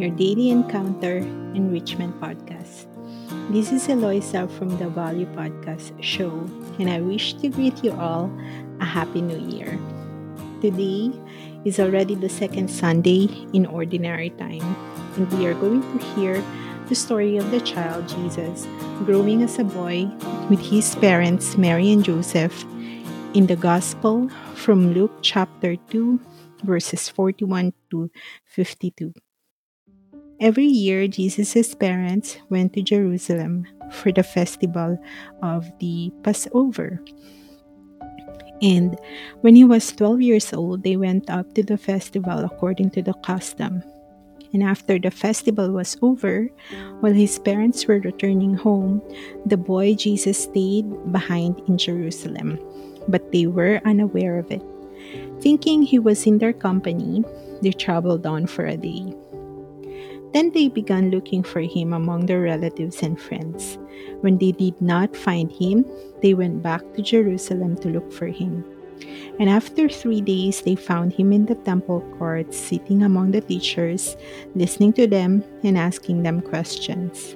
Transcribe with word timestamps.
your 0.00 0.08
daily 0.16 0.48
encounter 0.48 1.18
enrichment 1.52 2.18
podcast. 2.22 2.88
This 3.52 3.70
is 3.70 3.86
Eloisa 3.86 4.48
from 4.56 4.72
the 4.78 4.88
Value 4.88 5.26
Podcast 5.36 5.92
Show, 6.00 6.32
and 6.80 6.88
I 6.88 7.02
wish 7.02 7.34
to 7.44 7.50
greet 7.50 7.84
you 7.84 7.92
all 7.92 8.32
a 8.80 8.86
Happy 8.86 9.20
New 9.20 9.36
Year. 9.36 9.78
Today 10.64 11.12
is 11.66 11.78
already 11.78 12.14
the 12.14 12.30
second 12.32 12.70
Sunday 12.72 13.28
in 13.52 13.66
Ordinary 13.66 14.30
Time, 14.40 14.64
and 15.20 15.28
we 15.36 15.44
are 15.44 15.52
going 15.52 15.84
to 15.84 15.98
hear 16.16 16.42
the 16.88 16.94
story 16.94 17.36
of 17.36 17.50
the 17.50 17.60
child 17.60 18.08
Jesus 18.08 18.64
growing 19.04 19.42
as 19.42 19.58
a 19.58 19.64
boy 19.64 20.08
with 20.48 20.64
his 20.64 20.96
parents, 20.96 21.58
Mary 21.58 21.92
and 21.92 22.02
Joseph, 22.02 22.64
in 23.36 23.52
the 23.52 23.56
Gospel 23.56 24.32
from 24.56 24.94
Luke 24.94 25.20
chapter 25.20 25.76
2, 25.92 26.18
verses 26.64 27.10
41 27.10 27.74
to 27.90 28.10
52. 28.46 29.12
Every 30.40 30.66
year, 30.66 31.06
Jesus' 31.06 31.74
parents 31.74 32.38
went 32.48 32.72
to 32.72 32.82
Jerusalem 32.82 33.66
for 33.92 34.10
the 34.10 34.22
festival 34.22 34.98
of 35.42 35.70
the 35.78 36.12
Passover. 36.22 37.00
And 38.62 38.98
when 39.40 39.54
he 39.54 39.64
was 39.64 39.92
12 39.92 40.20
years 40.20 40.52
old, 40.52 40.82
they 40.82 40.96
went 40.96 41.28
up 41.28 41.52
to 41.54 41.62
the 41.62 41.78
festival 41.78 42.44
according 42.44 42.90
to 42.90 43.02
the 43.02 43.14
custom. 43.24 43.82
And 44.52 44.62
after 44.62 44.98
the 44.98 45.10
festival 45.10 45.70
was 45.70 45.96
over, 46.02 46.48
while 47.00 47.12
his 47.12 47.38
parents 47.38 47.86
were 47.86 48.00
returning 48.00 48.54
home, 48.54 49.00
the 49.46 49.56
boy 49.56 49.94
Jesus 49.94 50.44
stayed 50.44 50.88
behind 51.12 51.62
in 51.68 51.78
Jerusalem 51.78 52.58
but 53.08 53.32
they 53.32 53.46
were 53.46 53.80
unaware 53.84 54.38
of 54.38 54.50
it. 54.50 54.62
Thinking 55.40 55.82
he 55.82 55.98
was 55.98 56.26
in 56.26 56.38
their 56.38 56.52
company, 56.52 57.24
they 57.62 57.72
traveled 57.72 58.26
on 58.26 58.46
for 58.46 58.66
a 58.66 58.76
day. 58.76 59.14
Then 60.32 60.50
they 60.52 60.68
began 60.68 61.10
looking 61.10 61.42
for 61.42 61.60
him 61.60 61.92
among 61.92 62.26
their 62.26 62.40
relatives 62.40 63.02
and 63.02 63.20
friends. 63.20 63.78
When 64.20 64.38
they 64.38 64.52
did 64.52 64.80
not 64.80 65.16
find 65.16 65.50
him, 65.50 65.84
they 66.22 66.34
went 66.34 66.62
back 66.62 66.82
to 66.94 67.02
Jerusalem 67.02 67.76
to 67.78 67.88
look 67.88 68.12
for 68.12 68.26
him. 68.26 68.64
And 69.40 69.48
after 69.48 69.88
three 69.88 70.20
days, 70.20 70.60
they 70.60 70.76
found 70.76 71.14
him 71.14 71.32
in 71.32 71.46
the 71.46 71.54
temple 71.54 72.04
courts, 72.18 72.56
sitting 72.56 73.02
among 73.02 73.32
the 73.32 73.40
teachers, 73.40 74.16
listening 74.54 74.92
to 74.94 75.06
them 75.06 75.42
and 75.64 75.78
asking 75.78 76.22
them 76.22 76.42
questions. 76.42 77.34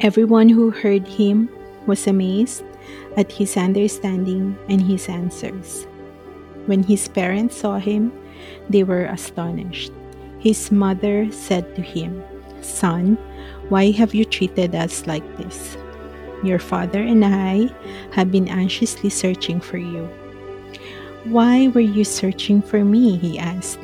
Everyone 0.00 0.48
who 0.48 0.70
heard 0.70 1.06
him 1.06 1.48
was 1.86 2.06
amazed 2.06 2.64
at 3.16 3.30
his 3.30 3.56
understanding 3.56 4.58
and 4.68 4.82
his 4.82 5.08
answers. 5.08 5.86
When 6.66 6.82
his 6.82 7.06
parents 7.08 7.56
saw 7.56 7.78
him, 7.78 8.12
they 8.68 8.82
were 8.82 9.04
astonished. 9.04 9.92
His 10.42 10.72
mother 10.72 11.30
said 11.30 11.76
to 11.76 11.82
him, 11.82 12.20
Son, 12.62 13.14
why 13.68 13.92
have 13.92 14.12
you 14.12 14.24
treated 14.24 14.74
us 14.74 15.06
like 15.06 15.22
this? 15.36 15.76
Your 16.42 16.58
father 16.58 16.98
and 16.98 17.24
I 17.24 17.70
have 18.10 18.32
been 18.32 18.48
anxiously 18.48 19.08
searching 19.08 19.60
for 19.60 19.78
you. 19.78 20.10
Why 21.30 21.68
were 21.68 21.86
you 21.86 22.02
searching 22.02 22.60
for 22.60 22.84
me? 22.84 23.18
He 23.18 23.38
asked. 23.38 23.78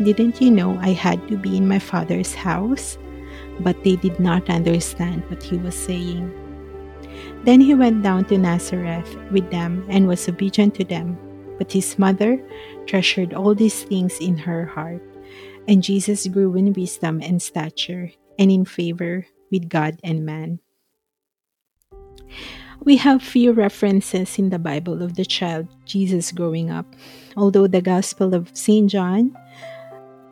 Didn't 0.00 0.40
you 0.40 0.52
know 0.52 0.78
I 0.78 0.90
had 0.90 1.18
to 1.26 1.36
be 1.36 1.56
in 1.56 1.66
my 1.66 1.80
father's 1.80 2.32
house? 2.32 2.96
But 3.58 3.82
they 3.82 3.96
did 3.96 4.20
not 4.20 4.48
understand 4.48 5.28
what 5.28 5.42
he 5.42 5.56
was 5.56 5.74
saying. 5.74 6.30
Then 7.42 7.60
he 7.60 7.74
went 7.74 8.04
down 8.04 8.26
to 8.26 8.38
Nazareth 8.38 9.16
with 9.32 9.50
them 9.50 9.84
and 9.88 10.06
was 10.06 10.28
obedient 10.28 10.76
to 10.76 10.84
them. 10.84 11.18
But 11.58 11.72
his 11.72 11.98
mother 11.98 12.38
treasured 12.86 13.34
all 13.34 13.54
these 13.56 13.82
things 13.82 14.18
in 14.20 14.38
her 14.38 14.64
heart. 14.64 15.02
And 15.66 15.82
Jesus 15.82 16.26
grew 16.26 16.54
in 16.56 16.72
wisdom 16.72 17.20
and 17.22 17.40
stature 17.40 18.12
and 18.38 18.50
in 18.50 18.64
favor 18.64 19.26
with 19.50 19.68
God 19.68 20.00
and 20.04 20.24
man. 20.24 20.60
We 22.84 22.96
have 22.98 23.22
few 23.22 23.52
references 23.52 24.38
in 24.38 24.50
the 24.50 24.58
Bible 24.58 25.02
of 25.02 25.16
the 25.16 25.24
child 25.24 25.68
Jesus 25.86 26.32
growing 26.32 26.70
up, 26.70 26.84
although 27.36 27.66
the 27.66 27.80
Gospel 27.80 28.34
of 28.34 28.50
St. 28.52 28.90
John 28.90 29.32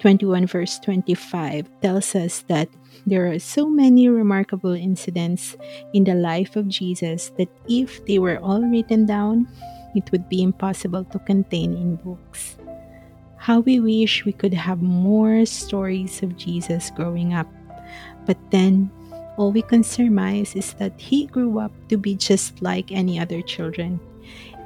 21, 0.01 0.47
verse 0.47 0.79
25, 0.81 1.71
tells 1.81 2.15
us 2.15 2.43
that 2.49 2.69
there 3.07 3.31
are 3.31 3.39
so 3.39 3.71
many 3.71 4.09
remarkable 4.09 4.75
incidents 4.75 5.57
in 5.95 6.05
the 6.05 6.15
life 6.15 6.57
of 6.57 6.69
Jesus 6.69 7.31
that 7.39 7.49
if 7.69 8.05
they 8.07 8.19
were 8.19 8.39
all 8.39 8.61
written 8.61 9.07
down, 9.07 9.49
it 9.95 10.11
would 10.11 10.29
be 10.29 10.43
impossible 10.43 11.05
to 11.05 11.19
contain 11.21 11.73
in 11.75 11.97
books. 11.97 12.52
How 13.43 13.59
we 13.59 13.81
wish 13.81 14.25
we 14.25 14.31
could 14.31 14.55
have 14.55 14.81
more 14.83 15.45
stories 15.47 16.23
of 16.23 16.39
Jesus 16.39 16.95
growing 16.95 17.35
up. 17.35 17.51
But 18.25 18.39
then, 18.55 18.87
all 19.37 19.51
we 19.51 19.63
can 19.63 19.83
surmise 19.83 20.55
is 20.55 20.75
that 20.75 20.95
he 20.95 21.27
grew 21.27 21.59
up 21.59 21.73
to 21.89 21.99
be 21.99 22.15
just 22.15 22.63
like 22.63 22.93
any 22.93 23.19
other 23.19 23.43
children, 23.43 23.99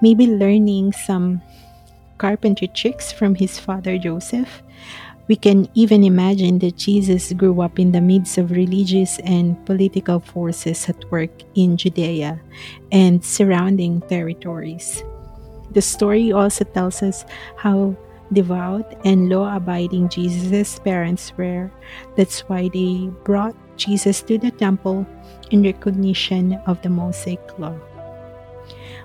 maybe 0.03 0.26
learning 0.26 0.92
some 0.92 1.41
carpentry 2.19 2.69
tricks 2.69 3.10
from 3.10 3.34
his 3.34 3.59
father 3.59 3.97
Joseph, 3.97 4.62
we 5.26 5.36
can 5.36 5.69
even 5.72 6.04
imagine 6.04 6.59
that 6.59 6.76
Jesus 6.76 7.32
grew 7.32 7.62
up 7.62 7.78
in 7.78 7.92
the 7.92 8.03
midst 8.03 8.36
of 8.36 8.50
religious 8.50 9.19
and 9.20 9.56
political 9.65 10.20
forces 10.20 10.86
at 10.86 11.10
work 11.10 11.32
in 11.54 11.78
Judea 11.78 12.38
and 12.92 13.25
surrounding 13.25 14.03
territories. 14.03 15.03
The 15.72 15.81
story 15.81 16.31
also 16.31 16.65
tells 16.65 17.03
us 17.03 17.25
how 17.56 17.97
devout 18.32 18.94
and 19.04 19.28
law 19.28 19.54
abiding 19.54 20.09
Jesus' 20.09 20.78
parents 20.81 21.32
were. 21.37 21.70
That's 22.16 22.41
why 22.48 22.69
they 22.69 23.10
brought 23.25 23.54
Jesus 23.76 24.22
to 24.22 24.38
the 24.38 24.50
temple 24.50 25.06
in 25.50 25.62
recognition 25.62 26.54
of 26.66 26.81
the 26.82 26.88
Mosaic 26.88 27.59
law. 27.59 27.76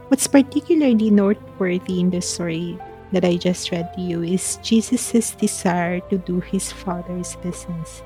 What's 0.07 0.27
particularly 0.27 1.09
noteworthy 1.09 1.99
in 1.99 2.09
the 2.09 2.21
story 2.21 2.77
that 3.11 3.23
I 3.23 3.35
just 3.37 3.71
read 3.71 3.93
to 3.95 4.01
you 4.01 4.23
is 4.23 4.59
Jesus' 4.63 5.31
desire 5.31 5.99
to 6.09 6.17
do 6.17 6.39
his 6.39 6.71
Father's 6.71 7.35
business, 7.37 8.03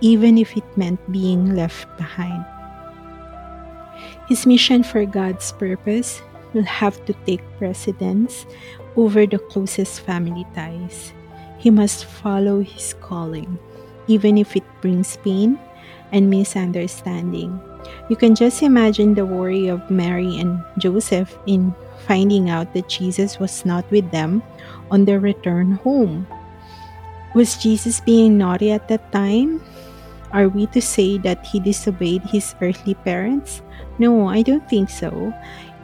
even 0.00 0.38
if 0.38 0.56
it 0.56 0.64
meant 0.76 1.00
being 1.12 1.54
left 1.54 1.86
behind. 1.96 2.44
His 4.28 4.46
mission 4.46 4.82
for 4.82 5.04
God's 5.06 5.52
purpose 5.52 6.22
will 6.54 6.64
have 6.64 7.04
to 7.04 7.12
take 7.26 7.42
precedence 7.58 8.46
over 8.96 9.26
the 9.26 9.38
closest 9.38 10.00
family 10.00 10.46
ties. 10.54 11.12
He 11.58 11.70
must 11.70 12.04
follow 12.04 12.62
his 12.62 12.94
calling, 13.00 13.58
even 14.06 14.38
if 14.38 14.56
it 14.56 14.64
brings 14.80 15.16
pain 15.18 15.58
and 16.12 16.30
misunderstanding. 16.30 17.60
You 18.08 18.16
can 18.16 18.34
just 18.34 18.62
imagine 18.62 19.14
the 19.14 19.26
worry 19.26 19.68
of 19.68 19.90
Mary 19.90 20.38
and 20.38 20.62
Joseph 20.78 21.36
in 21.46 21.74
finding 22.06 22.50
out 22.50 22.72
that 22.74 22.88
Jesus 22.88 23.38
was 23.38 23.64
not 23.64 23.88
with 23.90 24.10
them 24.10 24.42
on 24.90 25.04
their 25.04 25.20
return 25.20 25.72
home. 25.82 26.26
Was 27.34 27.56
Jesus 27.56 28.00
being 28.00 28.38
naughty 28.38 28.70
at 28.70 28.88
that 28.88 29.10
time? 29.10 29.64
Are 30.32 30.48
we 30.48 30.66
to 30.68 30.82
say 30.82 31.18
that 31.18 31.46
he 31.46 31.60
disobeyed 31.60 32.22
his 32.22 32.54
earthly 32.60 32.94
parents? 32.94 33.62
No, 33.98 34.28
I 34.28 34.42
don't 34.42 34.68
think 34.68 34.90
so. 34.90 35.32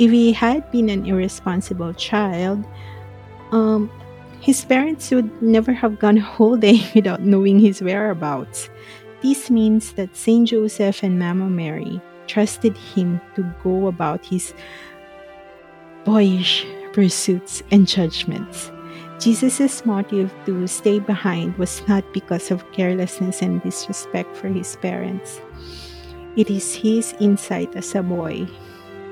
If 0.00 0.10
he 0.10 0.32
had 0.32 0.70
been 0.70 0.88
an 0.88 1.04
irresponsible 1.04 1.92
child, 1.92 2.64
um, 3.52 3.92
his 4.40 4.64
parents 4.64 5.10
would 5.10 5.42
never 5.42 5.74
have 5.74 5.98
gone 5.98 6.16
a 6.16 6.20
whole 6.24 6.56
day 6.56 6.80
without 6.94 7.20
knowing 7.20 7.60
his 7.60 7.82
whereabouts. 7.82 8.70
This 9.20 9.50
means 9.50 9.92
that 9.92 10.16
Saint 10.16 10.48
Joseph 10.48 11.02
and 11.02 11.18
Mama 11.18 11.50
Mary 11.50 12.00
trusted 12.26 12.78
him 12.78 13.20
to 13.36 13.44
go 13.62 13.88
about 13.88 14.24
his 14.24 14.54
boyish 16.06 16.64
pursuits 16.94 17.62
and 17.70 17.86
judgments. 17.86 18.72
Jesus' 19.18 19.84
motive 19.84 20.32
to 20.46 20.66
stay 20.66 20.98
behind 20.98 21.58
was 21.58 21.86
not 21.86 22.10
because 22.14 22.50
of 22.50 22.64
carelessness 22.72 23.42
and 23.42 23.62
disrespect 23.62 24.34
for 24.34 24.48
his 24.48 24.76
parents. 24.76 25.42
It 26.38 26.48
is 26.48 26.74
his 26.74 27.14
insight 27.20 27.76
as 27.76 27.94
a 27.94 28.02
boy 28.02 28.48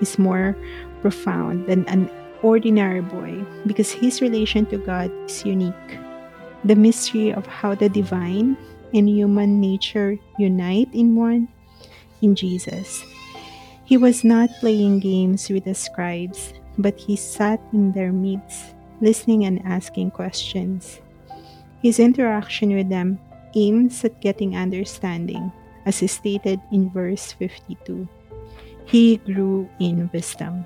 is 0.00 0.18
more 0.18 0.56
profound 1.00 1.66
than 1.66 1.86
an 1.88 2.10
ordinary 2.42 3.00
boy 3.00 3.44
because 3.66 3.90
his 3.90 4.20
relation 4.20 4.66
to 4.66 4.78
God 4.78 5.10
is 5.26 5.44
unique. 5.44 5.98
The 6.64 6.76
mystery 6.76 7.32
of 7.32 7.46
how 7.46 7.74
the 7.74 7.88
divine 7.88 8.56
and 8.94 9.08
human 9.08 9.60
nature 9.60 10.16
unite 10.38 10.88
in 10.92 11.16
one? 11.16 11.48
In 12.22 12.34
Jesus. 12.34 13.04
He 13.84 13.96
was 13.96 14.24
not 14.24 14.50
playing 14.60 15.00
games 15.00 15.48
with 15.48 15.64
the 15.64 15.74
scribes, 15.74 16.52
but 16.76 16.98
he 16.98 17.16
sat 17.16 17.60
in 17.72 17.92
their 17.92 18.12
midst, 18.12 18.74
listening 19.00 19.44
and 19.44 19.64
asking 19.64 20.10
questions. 20.10 21.00
His 21.80 21.98
interaction 21.98 22.74
with 22.74 22.88
them 22.88 23.18
aims 23.54 24.04
at 24.04 24.20
getting 24.20 24.56
understanding, 24.56 25.52
as 25.86 26.02
is 26.02 26.12
stated 26.12 26.60
in 26.70 26.90
verse 26.90 27.32
52. 27.32 28.08
He 28.88 29.18
grew 29.18 29.68
in 29.78 30.08
wisdom. 30.14 30.64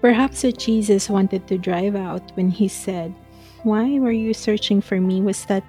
Perhaps 0.00 0.44
what 0.44 0.58
Jesus 0.58 1.10
wanted 1.10 1.48
to 1.48 1.58
drive 1.58 1.96
out 1.96 2.30
when 2.36 2.50
he 2.50 2.68
said, 2.68 3.12
Why 3.64 3.98
were 3.98 4.12
you 4.12 4.32
searching 4.32 4.80
for 4.80 5.00
me? 5.00 5.20
was 5.20 5.44
that 5.46 5.64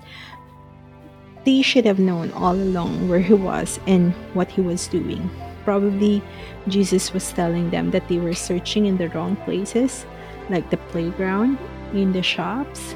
they 1.45 1.63
should 1.63 1.85
have 1.85 1.97
known 1.97 2.31
all 2.33 2.53
along 2.53 3.09
where 3.09 3.19
he 3.19 3.33
was 3.33 3.79
and 3.87 4.13
what 4.35 4.51
he 4.51 4.61
was 4.61 4.87
doing. 4.87 5.31
Probably 5.65 6.21
Jesus 6.67 7.11
was 7.11 7.33
telling 7.33 7.71
them 7.71 7.89
that 7.89 8.07
they 8.07 8.19
were 8.19 8.35
searching 8.35 8.85
in 8.85 8.97
the 8.97 9.09
wrong 9.09 9.35
places, 9.49 10.05
like 10.51 10.69
the 10.69 10.77
playground, 10.93 11.57
in 11.93 12.13
the 12.13 12.21
shops, 12.21 12.93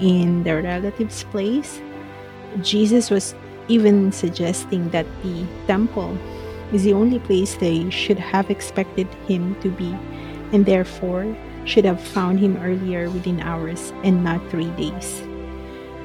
in 0.00 0.42
their 0.42 0.62
relatives' 0.62 1.22
place. 1.30 1.80
Jesus 2.60 3.08
was 3.08 3.36
even 3.68 4.10
suggesting 4.10 4.90
that 4.90 5.06
the 5.22 5.46
temple 5.68 6.18
is 6.72 6.84
the 6.84 6.92
only 6.92 7.18
place 7.18 7.54
they 7.54 7.90
should 7.90 8.18
have 8.18 8.50
expected 8.50 9.06
him 9.26 9.54
to 9.60 9.70
be, 9.70 9.94
and 10.52 10.66
therefore 10.66 11.36
should 11.64 11.84
have 11.84 12.00
found 12.00 12.38
him 12.38 12.56
earlier 12.58 13.10
within 13.10 13.40
hours 13.40 13.92
and 14.04 14.22
not 14.22 14.40
three 14.50 14.70
days. 14.70 15.22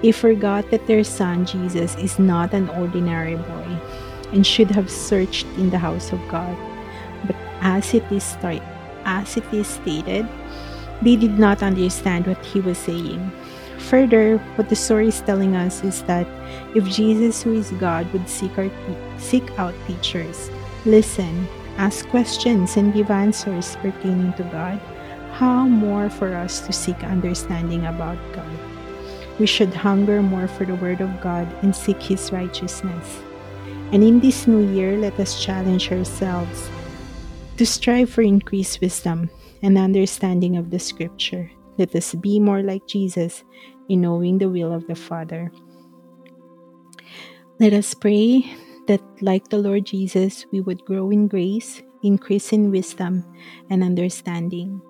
They 0.02 0.12
forgot 0.12 0.72
that 0.72 0.88
their 0.88 1.04
son 1.04 1.46
Jesus 1.46 1.96
is 1.96 2.18
not 2.18 2.54
an 2.54 2.70
ordinary 2.70 3.36
boy 3.36 3.78
and 4.34 4.46
should 4.46 4.72
have 4.72 4.90
searched 4.90 5.46
in 5.58 5.70
the 5.70 5.78
house 5.78 6.12
of 6.12 6.20
God. 6.28 6.58
But 7.26 7.36
as 7.62 7.94
it 7.94 8.04
is 8.12 8.36
as 9.06 9.38
it 9.38 9.46
is 9.54 9.68
stated, 9.68 10.28
they 11.02 11.16
did 11.16 11.38
not 11.38 11.62
understand 11.62 12.28
what 12.28 12.44
he 12.46 12.60
was 12.60 12.78
saying. 12.78 13.32
Further, 13.90 14.38
what 14.56 14.70
the 14.70 14.76
story 14.76 15.08
is 15.08 15.22
telling 15.22 15.56
us 15.56 15.84
is 15.84 16.04
that 16.04 16.28
if 16.76 16.88
Jesus, 16.88 17.44
who 17.44 17.54
is 17.54 17.72
God, 17.72 18.12
would 18.14 18.28
seek, 18.30 18.58
our, 18.58 18.70
seek 19.18 19.44
out 19.60 19.76
teachers, 19.88 20.50
listen, 20.86 21.48
ask 21.78 22.08
questions, 22.08 22.78
and 22.78 22.94
give 22.94 23.12
answers 23.12 23.76
pertaining 23.78 24.34
to 24.34 24.44
God, 24.44 24.80
how 25.34 25.68
more 25.68 26.10
for 26.10 26.34
us 26.36 26.62
to 26.62 26.74
seek 26.74 27.04
understanding 27.04 27.86
about 27.86 28.18
God? 28.34 28.60
We 29.40 29.48
should 29.48 29.74
hunger 29.74 30.22
more 30.22 30.48
for 30.48 30.66
the 30.66 30.76
Word 30.76 31.02
of 31.02 31.22
God 31.22 31.48
and 31.64 31.76
seek 31.76 32.02
His 32.02 32.32
righteousness. 32.32 33.20
And 33.92 34.04
in 34.04 34.20
this 34.20 34.48
new 34.48 34.72
year, 34.72 34.98
let 34.98 35.20
us 35.20 35.44
challenge 35.44 35.92
ourselves 35.92 36.70
to 37.58 37.66
strive 37.66 38.10
for 38.10 38.22
increased 38.22 38.80
wisdom 38.80 39.30
and 39.62 39.78
understanding 39.78 40.58
of 40.58 40.70
the 40.70 40.80
Scripture. 40.80 41.52
Let 41.78 41.96
us 41.96 42.14
be 42.16 42.40
more 42.40 42.62
like 42.62 42.86
Jesus 42.86 43.44
in 43.90 44.02
knowing 44.02 44.38
the 44.38 44.50
will 44.50 44.74
of 44.74 44.88
the 44.88 44.96
Father. 44.96 45.52
Let 47.60 47.74
us 47.74 47.94
pray 47.94 48.42
that, 48.88 49.02
like 49.22 49.50
the 49.50 49.62
Lord 49.62 49.86
Jesus, 49.86 50.46
we 50.52 50.62
would 50.62 50.84
grow 50.86 51.12
in 51.12 51.28
grace, 51.28 51.82
increase 52.02 52.52
in 52.52 52.72
wisdom 52.72 53.24
and 53.70 53.84
understanding. 53.84 54.82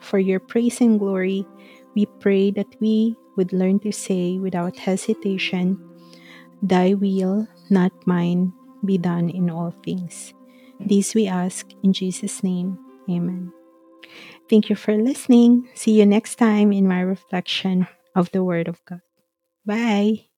For 0.00 0.18
your 0.18 0.40
praise 0.40 0.80
and 0.80 0.98
glory, 0.98 1.46
we 1.94 2.06
pray 2.18 2.50
that 2.52 2.74
we 2.80 3.16
would 3.36 3.52
learn 3.52 3.78
to 3.80 3.92
say 3.92 4.38
without 4.38 4.76
hesitation, 4.76 5.78
Thy 6.62 6.94
will, 6.94 7.46
not 7.70 7.92
mine, 8.06 8.52
be 8.84 8.98
done 8.98 9.30
in 9.30 9.48
all 9.48 9.72
things. 9.84 10.34
This 10.80 11.14
we 11.14 11.26
ask 11.26 11.66
in 11.82 11.92
Jesus' 11.92 12.42
name. 12.42 12.78
Amen. 13.08 13.52
Thank 14.48 14.68
you 14.68 14.76
for 14.76 14.96
listening. 14.96 15.68
See 15.74 15.92
you 15.92 16.06
next 16.06 16.36
time 16.36 16.72
in 16.72 16.88
my 16.88 17.00
reflection 17.00 17.86
of 18.14 18.30
the 18.32 18.44
Word 18.44 18.68
of 18.68 18.84
God. 18.84 19.02
Bye. 19.66 20.29